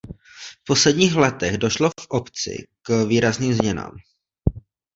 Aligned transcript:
V 0.53 0.63
posledních 0.67 1.15
letech 1.15 1.57
došlo 1.57 1.89
v 1.89 2.05
obci 2.09 2.67
k 2.81 3.03
výrazným 3.05 3.53
změnám. 3.53 3.91